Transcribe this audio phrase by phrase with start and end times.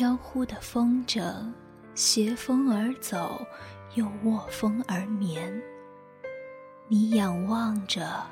[0.00, 1.52] 飘忽的风筝，
[1.94, 3.38] 携风而走，
[3.96, 5.62] 又握风而眠。
[6.88, 8.26] 你仰望着，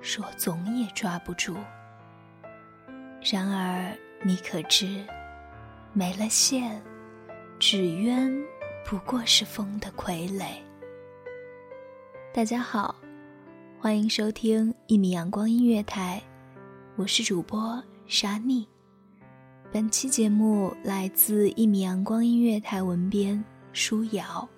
[0.00, 1.56] 说总也抓不住。
[3.22, 5.06] 然而你可知，
[5.92, 6.82] 没了线，
[7.60, 8.36] 纸鸢
[8.84, 10.56] 不过是风的傀儡。
[12.34, 12.96] 大家好，
[13.78, 16.20] 欢迎收听一米阳光音乐台，
[16.96, 18.69] 我是主播沙妮。
[19.72, 23.40] 本期节目来自一米阳光音乐台文编
[23.72, 24.48] 舒瑶。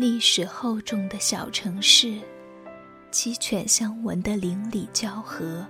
[0.00, 2.18] 历史厚重的小城市，
[3.10, 5.66] 鸡犬相闻的邻里交合，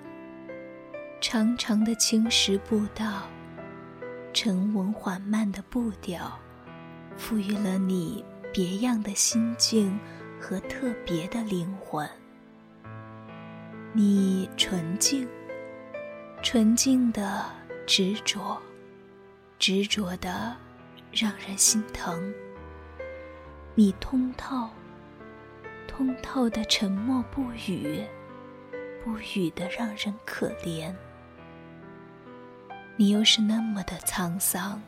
[1.20, 3.22] 长长的青石步道，
[4.32, 6.38] 沉稳缓慢的步调，
[7.16, 9.98] 赋予了你别样的心境
[10.40, 12.08] 和特别的灵魂。
[13.92, 15.26] 你纯净，
[16.40, 17.46] 纯净的
[17.84, 18.56] 执着，
[19.58, 20.56] 执着的
[21.10, 22.32] 让人心疼。
[23.80, 24.68] 你通透，
[25.88, 28.04] 通透的沉默不语，
[29.02, 30.94] 不语的让人可怜。
[32.96, 34.82] 你又是那么的沧桑，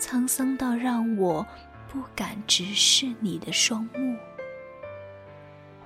[0.00, 1.46] 沧桑到让我
[1.86, 4.18] 不敢直视你的双目，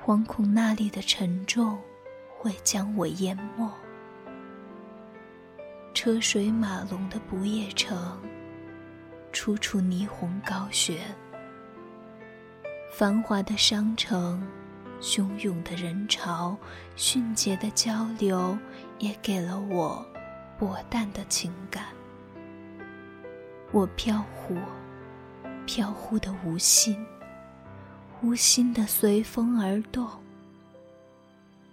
[0.02, 1.78] 惶恐那里的沉重
[2.30, 3.70] 会将我淹没。
[5.92, 8.18] 车水马龙的不夜城，
[9.34, 10.96] 处处霓虹高悬。
[12.90, 14.42] 繁华的商城，
[15.00, 16.56] 汹涌的人潮，
[16.96, 18.58] 迅捷的交流，
[18.98, 20.04] 也给了我
[20.58, 21.84] 薄淡的情感。
[23.70, 24.56] 我飘忽，
[25.64, 27.06] 飘忽的无心，
[28.22, 30.08] 无心的随风而动。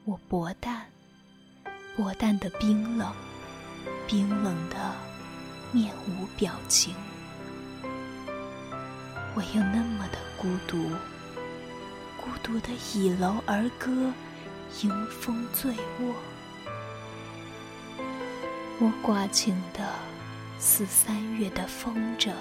[0.04, 0.86] 我薄淡，
[1.98, 3.12] 薄淡的冰冷，
[4.06, 4.76] 冰冷的
[5.72, 6.94] 面无表情。
[9.34, 10.92] 我又那么的孤独，
[12.26, 14.12] 孤独的倚楼而歌，
[14.82, 16.16] 迎风醉卧。
[18.80, 19.88] 我挂情的
[20.58, 22.32] 似三月的风筝，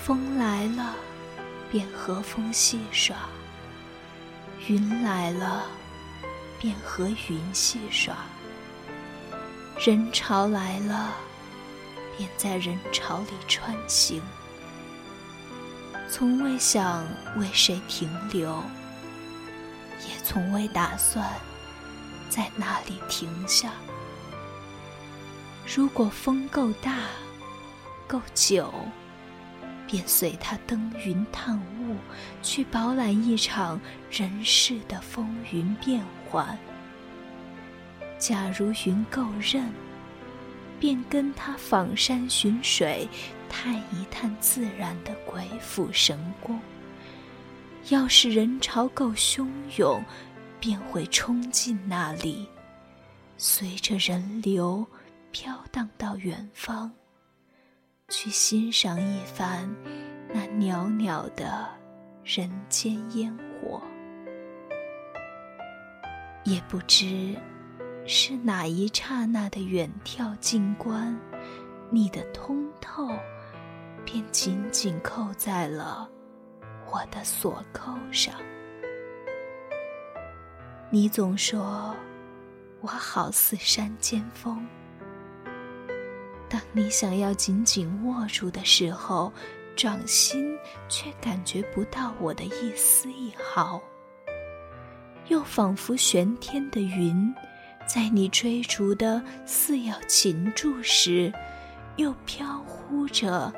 [0.00, 0.94] 风来了
[1.72, 3.16] 便和风戏耍，
[4.68, 5.64] 云来了
[6.60, 8.14] 便和云戏耍，
[9.84, 11.12] 人潮来了
[12.16, 14.22] 便在人潮里穿行。
[16.16, 17.04] 从未想
[17.38, 18.62] 为谁停留，
[20.08, 21.28] 也从未打算
[22.28, 23.72] 在哪里停下。
[25.66, 26.98] 如果风够大、
[28.06, 28.72] 够久，
[29.88, 31.96] 便随它登云探雾，
[32.44, 36.00] 去饱览一场人世的风云变
[36.30, 36.56] 幻。
[38.20, 39.68] 假如云够韧，
[40.78, 43.08] 便跟它访山寻水，
[43.56, 46.58] 探一探自然的鬼斧神工。
[47.88, 49.46] 要是人潮够汹
[49.76, 50.02] 涌，
[50.58, 52.48] 便会冲进那里，
[53.38, 54.84] 随着人流。
[55.36, 56.92] 飘荡到远方，
[58.08, 59.68] 去欣赏一番
[60.32, 61.68] 那袅袅的
[62.22, 63.82] 人间烟火。
[66.44, 67.34] 也不知
[68.06, 71.18] 是哪一刹那的远眺近观，
[71.90, 73.08] 你的通透
[74.04, 76.08] 便紧紧扣在了
[76.90, 78.34] 我的锁扣上。
[80.90, 81.94] 你总说
[82.80, 84.66] 我好似山间风。
[86.48, 89.32] 当你想要紧紧握住的时候，
[89.74, 90.56] 掌心
[90.88, 93.82] 却感觉不到我的一丝一毫。
[95.28, 97.34] 又仿佛悬天的云，
[97.86, 101.32] 在你追逐的似要擒住时，
[101.96, 103.52] 又飘忽着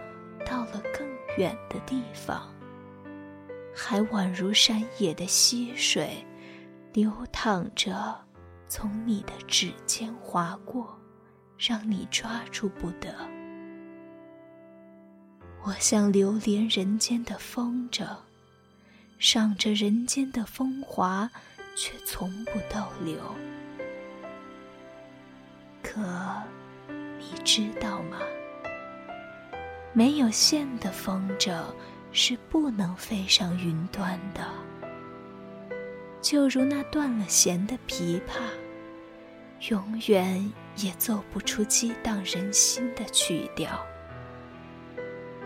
[0.48, 1.06] 到了更
[1.36, 2.48] 远的地方。
[3.74, 6.24] 还宛如山野的溪水，
[6.94, 8.18] 流淌着，
[8.68, 10.96] 从你的指尖划过。
[11.58, 13.16] 让你抓住不得。
[15.64, 18.06] 我像流连人间的风筝，
[19.18, 21.30] 赏着人间的风华，
[21.74, 23.16] 却从不逗留。
[25.82, 26.02] 可
[27.18, 28.18] 你知道吗？
[29.96, 31.58] 没有线的风筝
[32.12, 34.46] 是不能飞上云端的，
[36.20, 40.52] 就如那断了弦的琵琶，永远。
[40.76, 43.82] 也奏不出激荡人心的曲调。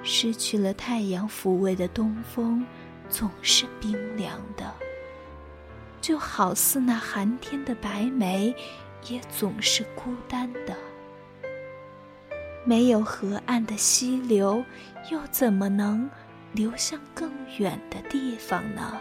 [0.03, 2.67] 失去了太阳抚慰的东风，
[3.09, 4.75] 总是冰凉的，
[6.01, 8.53] 就好似那寒天的白梅，
[9.07, 10.77] 也总是孤单的。
[12.71, 14.65] 没有河岸的溪流，
[15.11, 16.09] 又怎么能
[16.53, 17.29] 流向更
[17.59, 18.97] 远的地方呢？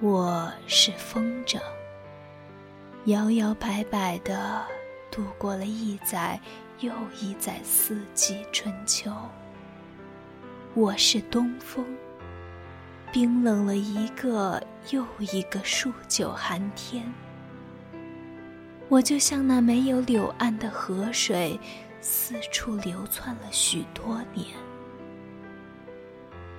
[0.00, 1.58] 我是风筝。
[3.06, 4.62] 摇摇摆摆地
[5.10, 6.38] 度过了一载
[6.80, 9.10] 又一载四季春秋。
[10.74, 11.86] 我是东风，
[13.10, 17.10] 冰冷了一个又一个数九寒天。
[18.90, 21.58] 我就像那没有柳岸的河水，
[22.00, 24.48] 四处流窜了许多年。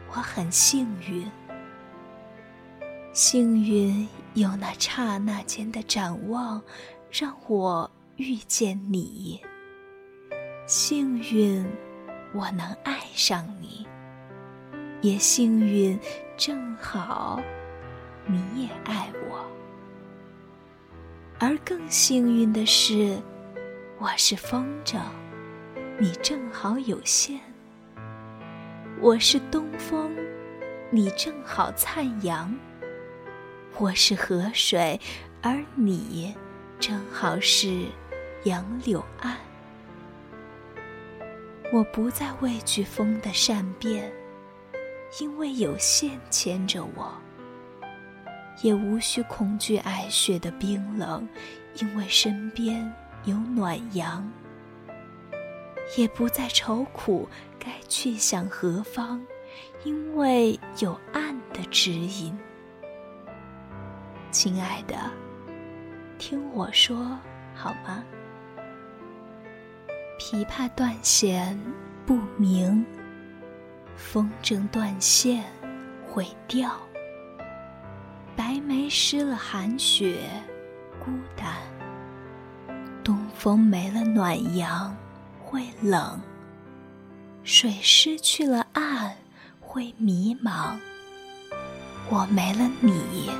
[0.07, 1.29] 我很幸运。
[3.11, 6.61] 幸运有那刹那间的展望，
[7.11, 9.37] 让我遇见你。
[10.65, 11.69] 幸运
[12.33, 13.85] 我能爱上你，
[15.01, 15.99] 也幸运
[16.37, 17.41] 正好
[18.25, 19.50] 你也爱我。
[21.43, 23.19] 而更幸运的是，
[23.97, 24.99] 我是风筝，
[25.97, 27.39] 你正好有线；
[28.99, 30.15] 我是东风，
[30.91, 32.55] 你正好灿阳。
[33.79, 35.01] 我是河水，
[35.41, 36.35] 而你
[36.79, 37.87] 正好是
[38.43, 39.35] 杨柳岸。
[41.73, 44.13] 我不再畏惧风的善变，
[45.19, 47.19] 因为有线牵着我；
[48.61, 51.27] 也无需恐惧皑雪的冰冷，
[51.79, 52.93] 因为身边
[53.25, 54.23] 有暖阳；
[55.97, 57.27] 也不再愁苦
[57.59, 59.21] 该去向何方，
[59.83, 62.37] 因为有岸的指引。
[64.31, 64.95] 亲爱的，
[66.17, 67.17] 听我说
[67.55, 68.03] 好吗？
[70.19, 71.59] 琵琶断弦
[72.05, 72.85] 不鸣，
[73.95, 75.43] 风筝断线
[76.07, 76.71] 会掉。
[78.35, 80.29] 白梅湿了寒雪，
[80.99, 81.53] 孤单；
[83.03, 84.95] 东风没了暖阳，
[85.43, 86.19] 会冷；
[87.43, 89.15] 水失去了岸，
[89.59, 90.77] 会迷茫。
[92.09, 93.31] 我没了你。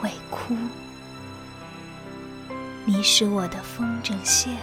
[0.00, 0.56] 会哭。
[2.86, 4.56] 你是我的风筝线，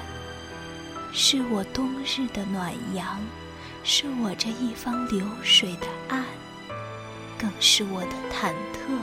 [1.14, 3.20] 是我冬日的暖阳，
[3.84, 6.24] 是我这一方流水的岸，
[7.38, 8.98] 更是我的忐忑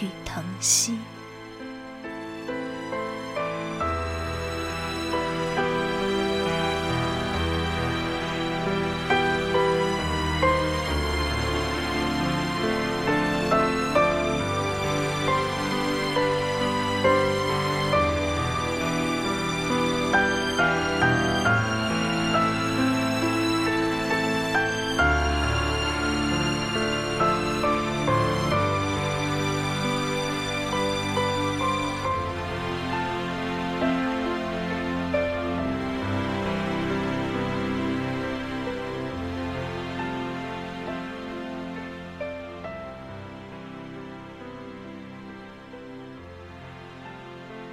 [0.00, 0.98] 与疼惜。